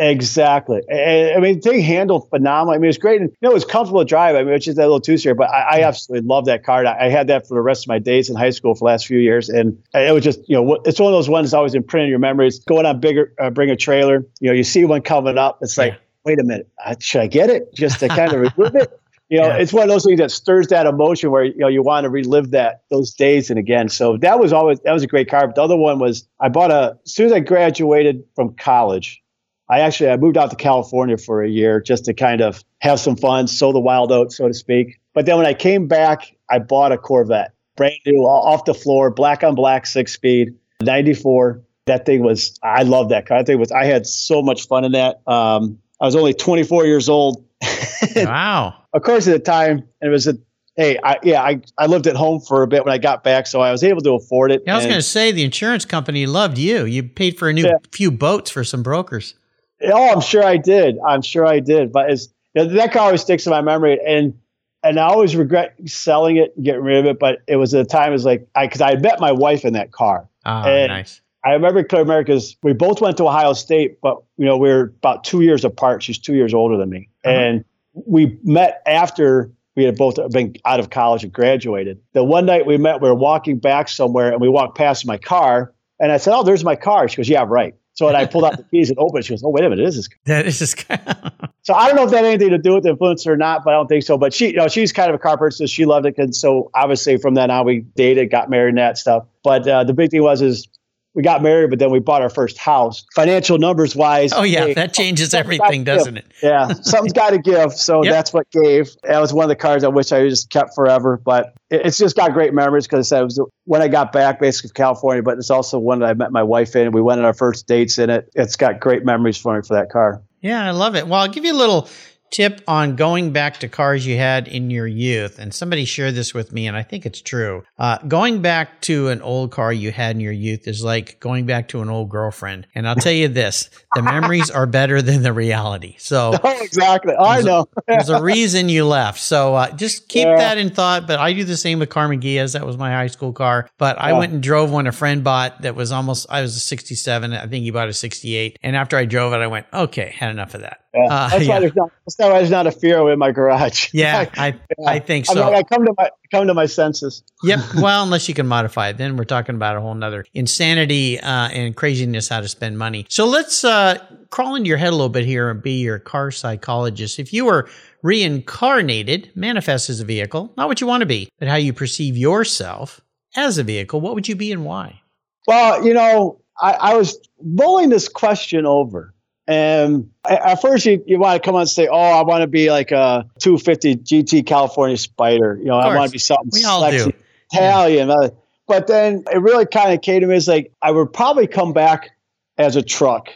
[0.00, 0.80] Exactly.
[0.88, 2.74] And, I mean, the thing handled phenomenal.
[2.74, 3.20] I mean, it's great.
[3.20, 4.36] And, you know, it was comfortable to drive.
[4.36, 6.86] I mean, it's just that little two-seater, but I, I absolutely love that car.
[6.86, 8.84] I, I had that for the rest of my days in high school for the
[8.84, 9.48] last few years.
[9.48, 12.10] And it was just, you know, it's one of those ones that's always imprinted in
[12.10, 12.60] your memories.
[12.60, 15.58] Going on bigger, uh, bring a trailer, you know, you see one coming up.
[15.62, 15.98] It's like, Yeah.
[16.24, 16.68] Wait a minute,
[17.00, 19.00] should I get it just to kind of relive it?
[19.28, 19.56] You know, Yeah.
[19.58, 22.10] it's one of those things that stirs that emotion where, you know, you want to
[22.10, 23.88] relive that, those days and again.
[23.88, 25.46] So that was always, that was a great car.
[25.46, 29.22] But the other one was, I bought a, as soon as I graduated from college,
[29.68, 33.00] I actually I moved out to California for a year just to kind of have
[33.00, 34.98] some fun, sow the wild oats, so to speak.
[35.12, 39.10] But then when I came back, I bought a Corvette, brand new, off the floor,
[39.10, 41.62] black on black, six speed, 94.
[41.84, 43.38] That thing was, I love that car.
[43.40, 45.20] That thing was, I had so much fun in that.
[45.26, 47.44] Um, I was only 24 years old.
[48.16, 48.74] wow.
[48.92, 50.34] of course, at the time, and it was a,
[50.76, 53.46] hey, I, yeah, I, I lived at home for a bit when I got back,
[53.46, 54.62] so I was able to afford it.
[54.66, 56.84] Yeah, I was going to say the insurance company loved you.
[56.84, 57.78] You paid for a new Yeah.
[57.92, 59.34] few boats for some brokers.
[59.82, 60.96] Oh, I'm sure I did.
[61.06, 61.92] I'm sure I did.
[61.92, 64.38] But it's, you know, that car always sticks in my memory, and
[64.84, 67.18] and I always regret selling it and getting rid of it.
[67.18, 69.64] But it was a time, it was like I because I had met my wife
[69.64, 70.28] in that car.
[70.44, 71.20] Ah, And- nice.
[71.44, 72.56] I remember Clear America's.
[72.62, 76.02] We both went to Ohio State, but you know we are about two years apart.
[76.02, 77.34] She's two years older than me, Uh-huh.
[77.34, 82.00] and we met after we had both been out of college and graduated.
[82.12, 85.16] The one night we met, we were walking back somewhere, and we walked past my
[85.18, 88.26] car, and I said, "Oh, there's my car." She goes, "Yeah, right." So when I
[88.26, 90.08] pulled out the keys and opened, it, she goes, "Oh, wait a minute, this is
[90.26, 90.78] That is just
[91.62, 93.62] so I don't know if that had anything to do with the influence or not,
[93.64, 94.18] but I don't think so.
[94.18, 95.66] But she, you know, she's kind of a car person.
[95.68, 98.98] She loved it, and so obviously from then on we dated, got married, and that
[98.98, 99.26] stuff.
[99.44, 100.66] But uh, the big thing was is
[101.14, 103.04] we got married, but then we bought our first house.
[103.14, 106.14] Financial numbers wise, oh yeah, hey, that changes everything, gotta give.
[106.14, 106.26] doesn't it?
[106.42, 107.72] yeah, something's got to give.
[107.72, 108.12] So Yep.
[108.12, 108.90] that's what gave.
[109.02, 111.16] That was one of the cars I wish I just kept forever.
[111.16, 114.68] But it- it's just got great memories because it was when I got back, basically
[114.68, 115.22] from California.
[115.22, 116.92] But it's also one that I met my wife in.
[116.92, 118.30] We went on our first dates in it.
[118.34, 120.22] It's got great memories for me for that car.
[120.40, 121.08] Yeah, I love it.
[121.08, 121.88] Well, I'll give you a little
[122.30, 125.38] tip on going back to cars you had in your youth.
[125.38, 127.62] And somebody shared this with me, and I think it's true.
[127.78, 131.46] Uh, going back to an old car you had in your youth is like going
[131.46, 132.66] back to an old girlfriend.
[132.74, 135.94] And I'll tell you this the memories are better than the reality.
[135.98, 137.14] So Oh, exactly.
[137.18, 137.68] I know.
[137.86, 139.18] there's a reason you left.
[139.20, 140.36] So uh, just keep Yeah.
[140.36, 141.06] that in thought.
[141.06, 142.52] But I do the same with Karmann Ghias.
[142.52, 143.68] That was my high school car.
[143.78, 146.60] But I went and drove one a friend bought that was almost, I was a
[146.60, 147.32] 67.
[147.32, 148.58] I think he bought a 68.
[148.62, 150.80] And after I drove it, I went, okay, had enough of that.
[150.94, 151.04] Yeah.
[151.10, 151.54] Uh, that's yeah.
[151.54, 151.92] why there's not.
[152.18, 153.90] That's why there's not a Fiero in my garage.
[153.98, 154.54] Yeah, I,
[154.86, 155.52] I think so.
[155.52, 157.22] I come to my come to my senses.
[157.42, 157.60] yep.
[157.76, 161.48] Well, unless you can modify it, then we're talking about a whole nother insanity uh,
[161.48, 163.06] and craziness how to spend money.
[163.08, 163.98] So let's uh,
[164.30, 167.18] crawl into your head a little bit here and be your car psychologist.
[167.18, 167.68] If you were
[168.02, 172.16] reincarnated, manifest as a vehicle, not what you want to be, but how you perceive
[172.16, 173.00] yourself
[173.36, 175.00] as a vehicle, what would you be and why?
[175.46, 179.14] Well, you know, I, I was mulling this question over.
[179.48, 182.46] And at first, you, you want to come on and say, "Oh, I want to
[182.46, 186.64] be like a 250 GT California Spyder." You know, I want to be something We
[186.64, 187.16] all sexy, do.
[187.52, 188.10] Italian.
[188.10, 188.28] uh,
[188.66, 191.72] But then it really kind of came to me as like I would probably come
[191.72, 192.10] back
[192.58, 193.30] as a truck.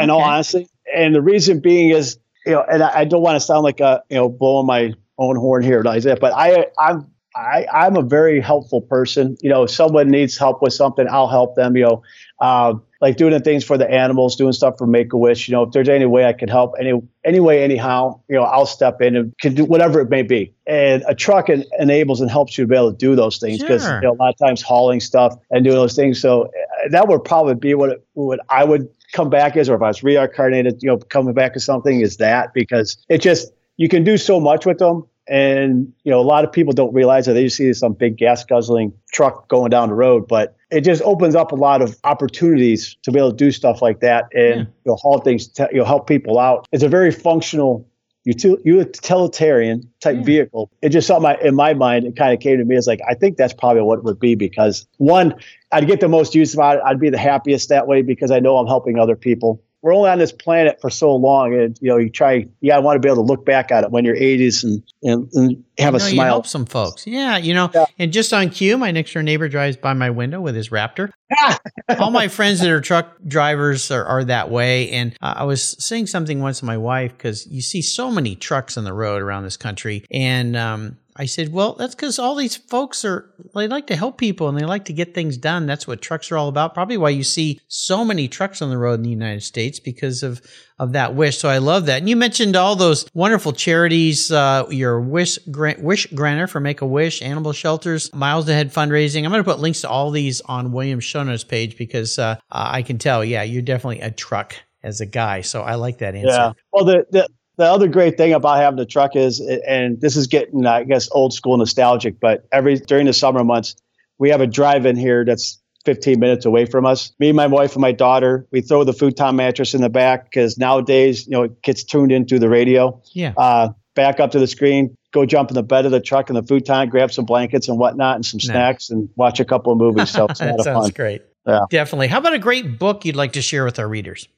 [0.00, 3.36] In all honesty, and the reason being is, you know, and I, I don't want
[3.36, 6.66] to sound like a, you know, blowing my own horn here, like that, but I,
[6.78, 9.36] I'm I, I'm a very helpful person.
[9.40, 11.76] You know, if someone needs help with something, I'll help them.
[11.76, 12.02] You know,
[12.40, 15.48] uh, like doing the things for the animals, doing stuff for Make a Wish.
[15.48, 18.42] You know, if there's any way I can help, any any way, anyhow, you know,
[18.42, 20.52] I'll step in and can do whatever it may be.
[20.66, 23.60] And a truck en- enables and helps you to be able to do those things
[23.62, 23.96] because Sure.
[23.96, 26.20] you know, a lot of times hauling stuff and doing those things.
[26.20, 29.76] So uh, that would probably be what it, what I would come back as, or
[29.76, 33.52] if I was reincarnated, you know, coming back as something is that because it just
[33.76, 35.06] you can do so much with them.
[35.28, 38.16] And you know, a lot of people don't realize that they just see some big
[38.16, 41.96] gas guzzling truck going down the road, but it just opens up a lot of
[42.04, 44.64] opportunities to be able to do stuff like that and Yeah.
[44.84, 46.66] you'll haul things, to, you'll help people out.
[46.72, 47.86] It's a very functional
[48.26, 50.22] util- utilitarian type Yeah.
[50.24, 50.70] vehicle.
[50.82, 53.00] It just something I, in my mind, it kind of came to me as like,
[53.08, 55.34] I think that's probably what it would be because one,
[55.72, 56.84] I'd get the most use out of it.
[56.86, 59.62] I'd be the happiest that way because I know I'm helping other people.
[59.82, 62.82] We're only on this planet for so long, and you know, you try, you gotta
[62.82, 65.64] want to be able to look back at it when you're 80s and and, and
[65.78, 66.26] have a You know, You smile.
[66.26, 67.06] help some folks.
[67.06, 67.84] Yeah, you know, Yeah.
[67.98, 71.10] and just on cue, my next door neighbor drives by my window with his Raptor.
[71.98, 74.90] All my friends that are truck drivers are, are that way.
[74.90, 78.34] And uh, I was saying something once to my wife because you see so many
[78.34, 80.04] trucks on the road around this country.
[80.10, 84.18] And um, I said, well, that's because all these folks are, they like to help
[84.18, 85.66] people and they like to get things done.
[85.66, 86.74] That's what trucks are all about.
[86.74, 90.22] Probably why you see so many trucks on the road in the United States because
[90.22, 90.40] of,
[90.78, 91.38] of that wish.
[91.38, 91.98] So I love that.
[91.98, 96.80] And you mentioned all those wonderful charities, uh, your wish, grant, wish granter for Make
[96.80, 99.24] a Wish, animal shelters, miles ahead fundraising.
[99.24, 102.36] I'm going to put links to all these on William's show notes page because, uh,
[102.50, 105.40] I can tell, yeah, you're definitely a truck as a guy.
[105.40, 106.28] So I like that answer.
[106.28, 106.52] Yeah.
[106.72, 110.28] Well, the, the, the other great thing about having a truck is, and this is
[110.28, 113.74] getting, I guess, old school nostalgic, but every during the summer months,
[114.18, 117.12] we have a drive-in here that's 15 minutes away from us.
[117.18, 120.58] Me, my wife, and my daughter, we throw the futon mattress in the back because
[120.58, 123.00] nowadays, you know, it gets tuned in through the radio.
[123.12, 123.32] Yeah.
[123.36, 126.34] Uh, back up to the screen, go jump in the bed of the truck in
[126.34, 129.78] the futon, grab some blankets and whatnot, and some snacks, and watch a couple of
[129.78, 130.10] movies.
[130.10, 130.90] So it's that sounds fun.
[130.94, 131.22] great.
[131.46, 131.60] Yeah.
[131.70, 132.08] Definitely.
[132.08, 134.28] How about a great book you'd like to share with our readers?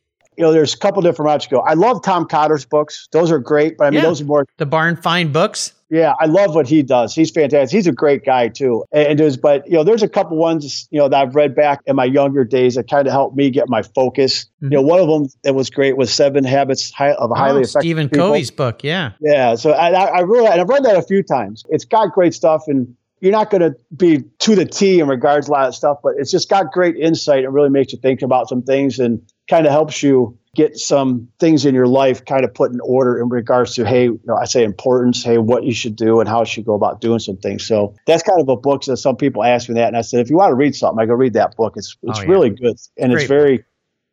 [0.40, 1.60] you know, there's a couple different routes to go.
[1.60, 3.76] I love Tom Cotter's books; those are great.
[3.76, 4.06] But I mean, yeah.
[4.06, 5.74] those are more the Barn Find books.
[5.90, 7.14] Yeah, I love what he does.
[7.14, 7.76] He's fantastic.
[7.76, 8.84] He's a great guy too.
[8.92, 11.80] And there's, but you know, there's a couple ones you know that I've read back
[11.86, 14.44] in my younger days that kind of helped me get my focus.
[14.62, 14.72] Mm-hmm.
[14.72, 17.80] You know, one of them that was great was Seven Habits of Highly oh, Effective
[17.80, 18.28] Stephen People.
[18.28, 18.84] Covey's book.
[18.84, 19.56] Yeah, yeah.
[19.56, 21.64] So I, I really, and I've read that a few times.
[21.70, 25.46] It's got great stuff and you're not going to be to the T in regards
[25.46, 27.44] to a lot of stuff, but it's just got great insight.
[27.44, 31.28] It really makes you think about some things and kind of helps you get some
[31.38, 34.34] things in your life kind of put in order in regards to hey you know,
[34.34, 37.18] i say importance hey what you should do and how you should go about doing
[37.18, 37.66] some things.
[37.66, 38.82] So that's kind of a book.
[38.84, 41.00] That some people ask me that and i said if you want to read something
[41.00, 41.74] i go read that book.
[41.76, 42.28] It's it's oh, yeah.
[42.28, 43.64] really good and it's, it's very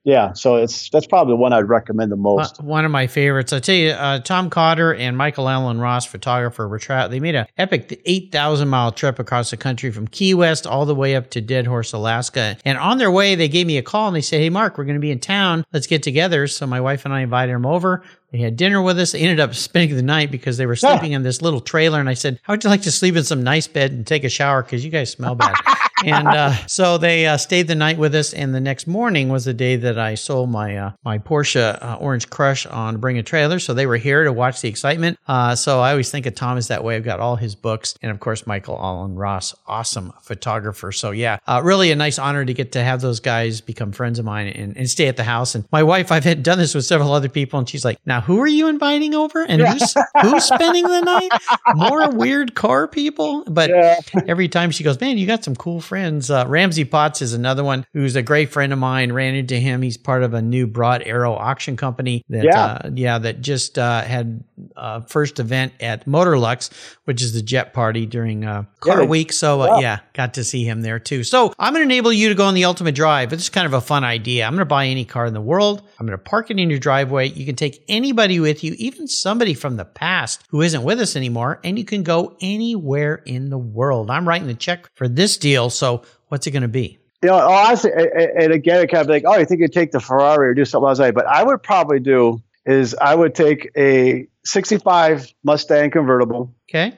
[0.07, 2.63] yeah, so it's that's probably the one I'd recommend the most.
[2.63, 3.51] One of my favorites.
[3.51, 7.35] I tell you, uh, Tom Cotter and Michael Alan Ross, photographer, were tra- they made
[7.35, 11.13] an epic eight thousand mile trip across the country from Key West all the way
[11.17, 12.55] up to Deadhorse, Alaska.
[12.63, 14.85] And on their way, they gave me a call and they said, "Hey, Mark, we're
[14.85, 15.65] going to be in town.
[15.73, 18.01] Let's get together." So my wife and I invited them over.
[18.31, 19.11] They had dinner with us.
[19.11, 21.99] They ended up spending the night because they were sleeping in this little trailer.
[21.99, 24.25] And I said, How would you like to sleep in some nice bed and take
[24.25, 24.63] a shower?
[24.63, 25.55] Because you guys smell bad.
[26.05, 28.33] and uh, so they uh, stayed the night with us.
[28.33, 31.97] And the next morning was the day that I sold my uh, my Porsche uh,
[31.99, 33.59] Orange Crush on Bring a Trailer.
[33.59, 35.17] So they were here to watch the excitement.
[35.27, 36.97] Uh, so I always think of Thomas that way.
[36.97, 37.95] I've got all his books.
[38.01, 40.91] And of course, Michael Alan Ross, awesome photographer.
[40.91, 44.19] So yeah, uh, really a nice honor to get to have those guys become friends
[44.19, 45.55] of mine and, and stay at the house.
[45.55, 47.59] And my wife, I've had done this with several other people.
[47.59, 49.43] And she's like, Now, now, who are you inviting over?
[49.43, 49.93] And who's
[50.23, 51.29] who's spending the night?
[51.75, 53.43] More weird car people.
[53.45, 53.99] But yeah.
[54.27, 56.29] every time she goes, man, you got some cool friends.
[56.29, 59.11] Uh, Ramsey Potts is another one who's a great friend of mine.
[59.11, 59.81] Ran into him.
[59.81, 63.79] He's part of a new Broad Arrow auction company that yeah, uh, yeah that just
[63.79, 64.43] uh, had
[64.75, 66.69] uh, first event at Motorlux,
[67.05, 69.31] which is the jet party during uh, Car yeah, Week.
[69.31, 71.23] So uh, yeah, got to see him there too.
[71.23, 73.33] So I'm going to enable you to go on the Ultimate Drive.
[73.33, 74.45] It's kind of a fun idea.
[74.45, 75.83] I'm going to buy any car in the world.
[75.99, 77.29] I'm going to park it in your driveway.
[77.29, 81.15] You can take anybody with you, even somebody from the past who isn't with us
[81.15, 84.09] anymore, and you can go anywhere in the world.
[84.09, 85.69] I'm writing the check for this deal.
[85.69, 86.99] So what's it going to be?
[87.23, 89.99] You know, honestly, and again, it kind of like, oh, you think you'd take the
[89.99, 90.99] Ferrari or do something else.
[90.99, 96.53] But I would probably do is I would take a 65 Mustang convertible.
[96.69, 96.97] Okay.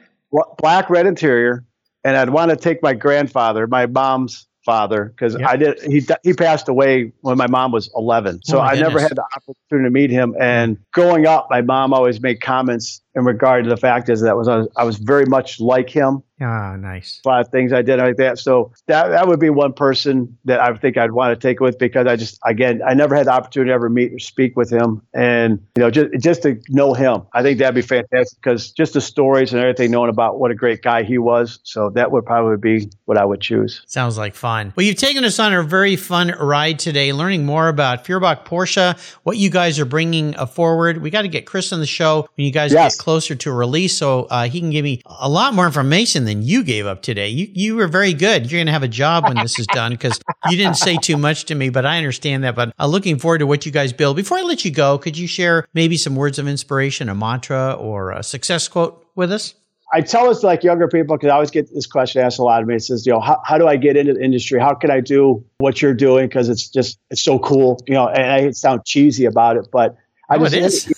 [0.57, 1.65] Black red interior.
[2.03, 5.49] And I'd want to take my grandfather, my mom's father because yep.
[5.49, 8.99] I did he he passed away when my mom was 11 so oh I never
[8.99, 13.25] had the opportunity to meet him and growing up my mom always made comments in
[13.25, 17.19] regard to the fact is that was I was very much like him Ah, nice.
[17.23, 18.39] Five things I did like that.
[18.39, 21.77] So that that would be one person that I think I'd want to take with
[21.77, 24.71] because I just again I never had the opportunity to ever meet or speak with
[24.71, 28.71] him, and you know just just to know him, I think that'd be fantastic because
[28.71, 31.59] just the stories and everything, knowing about what a great guy he was.
[31.63, 33.81] So that would probably be what I would choose.
[33.85, 34.71] Sounds like fun.
[34.77, 38.97] Well, you've taken us on a very fun ride today, learning more about Feuerbach Porsche,
[39.23, 40.99] what you guys are bringing uh, forward.
[41.01, 42.95] We got to get Chris on the show when you guys yes.
[42.95, 46.43] get closer to release, so uh, he can give me a lot more information than
[46.43, 47.27] you gave up today.
[47.27, 48.51] You you were very good.
[48.51, 51.17] You're going to have a job when this is done because you didn't say too
[51.17, 52.53] much to me, but I understand that.
[52.53, 54.15] But I'm looking forward to what you guys build.
[54.15, 57.73] Before I let you go, could you share maybe some words of inspiration, a mantra,
[57.73, 59.55] or a success quote with us?
[59.91, 62.61] I tell us like younger people because I always get this question asked a lot
[62.61, 62.75] of me.
[62.75, 64.59] It says, you know, how, how do I get into the industry?
[64.59, 66.27] How can I do what you're doing?
[66.27, 68.07] Because it's just it's so cool, you know.
[68.07, 69.97] And I sound cheesy about it, but
[70.29, 70.91] I oh, just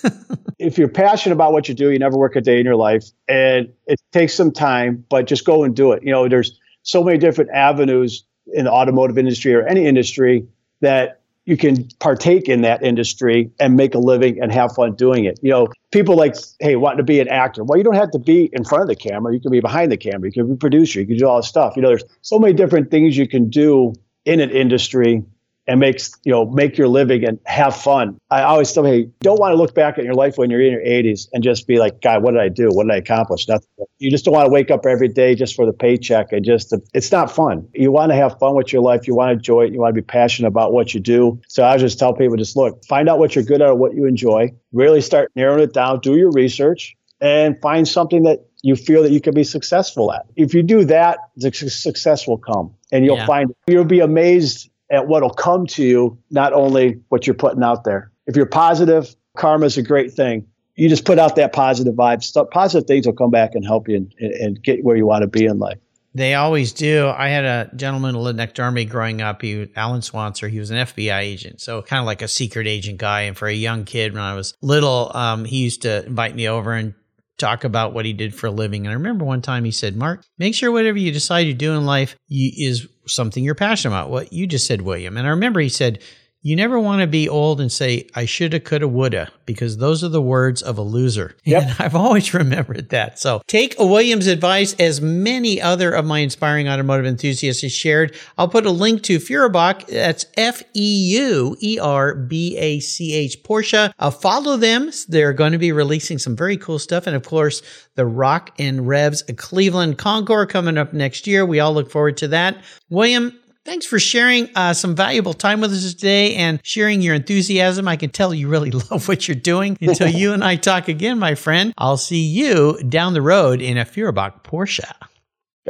[0.58, 3.04] if you're passionate about what you do, you never work a day in your life,
[3.28, 6.02] and it takes some time, but just go and do it.
[6.02, 10.46] You know, there's so many different avenues in the automotive industry or any industry
[10.80, 15.24] that you can partake in that industry and make a living and have fun doing
[15.24, 15.40] it.
[15.42, 17.64] You know, people like, hey, wanting to be an actor.
[17.64, 19.34] Well, you don't have to be in front of the camera.
[19.34, 20.28] You can be behind the camera.
[20.28, 21.00] You can be a producer.
[21.00, 21.74] You can do all this stuff.
[21.74, 25.24] You know, there's so many different things you can do in an industry
[25.66, 28.18] and makes you know make your living and have fun.
[28.30, 30.72] I always tell me, don't want to look back at your life when you're in
[30.72, 32.68] your 80s and just be like, God, what did I do?
[32.70, 33.48] What did I accomplish?
[33.48, 33.68] Nothing.
[33.98, 36.70] You just don't want to wake up every day just for the paycheck and just
[36.70, 37.68] to, it's not fun.
[37.74, 39.06] You want to have fun with your life.
[39.06, 39.72] You want to enjoy it.
[39.72, 41.40] You want to be passionate about what you do.
[41.48, 43.94] So I just tell people, just look, find out what you're good at or what
[43.94, 44.52] you enjoy.
[44.72, 46.00] Really start narrowing it down.
[46.00, 50.24] Do your research and find something that you feel that you can be successful at.
[50.36, 53.26] If you do that, the success will come and you'll yeah.
[53.26, 57.82] find you'll be amazed at what'll come to you, not only what you're putting out
[57.82, 58.12] there.
[58.26, 60.46] If you're positive, karma is a great thing.
[60.76, 62.22] You just put out that positive vibe.
[62.22, 65.22] Stuff, positive things will come back and help you and, and get where you want
[65.22, 65.78] to be in life.
[66.14, 67.08] They always do.
[67.08, 69.40] I had a gentleman lived next door growing up.
[69.40, 72.98] He, Alan Swanser, he was an FBI agent, so kind of like a secret agent
[72.98, 73.22] guy.
[73.22, 76.48] And for a young kid, when I was little, um, he used to invite me
[76.48, 76.92] over and
[77.38, 78.86] talk about what he did for a living.
[78.86, 81.72] And I remember one time he said, Mark, make sure whatever you decide to do
[81.72, 84.10] in life is something you're passionate about.
[84.10, 85.16] What you just said, William.
[85.16, 86.02] And I remember he said,
[86.42, 90.08] you never want to be old and say, I shoulda, coulda, woulda, because those are
[90.08, 91.36] the words of a loser.
[91.44, 91.62] Yep.
[91.62, 93.18] And I've always remembered that.
[93.18, 98.16] So take William's advice, as many other of my inspiring automotive enthusiasts have shared.
[98.38, 99.86] I'll put a link to Feuerbach.
[99.86, 103.92] That's F E U E R B A C H Porsche.
[103.98, 104.90] I'll follow them.
[105.08, 107.06] They're going to be releasing some very cool stuff.
[107.06, 107.60] And of course,
[107.96, 111.44] the Rock and Revs Cleveland Concours coming up next year.
[111.44, 112.62] We all look forward to that.
[112.88, 117.86] William, Thanks for sharing uh, some valuable time with us today and sharing your enthusiasm.
[117.86, 119.78] I can tell you really love what you're doing.
[119.80, 123.78] Until you and I talk again, my friend, I'll see you down the road in
[123.78, 124.90] a Feuerbach Porsche.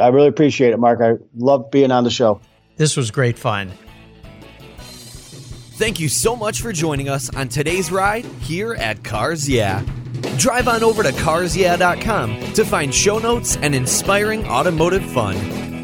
[0.00, 1.00] I really appreciate it, Mark.
[1.02, 2.40] I love being on the show.
[2.76, 3.70] This was great fun.
[4.78, 9.84] Thank you so much for joining us on today's ride here at Cars Yeah.
[10.38, 15.71] Drive on over to carsyeah.com to find show notes and inspiring automotive fun.